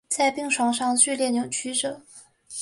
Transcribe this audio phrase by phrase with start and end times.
[0.09, 2.01] 在病床上剧烈扭曲著